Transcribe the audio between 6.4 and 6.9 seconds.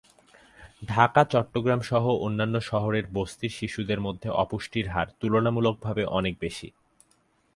বেশি।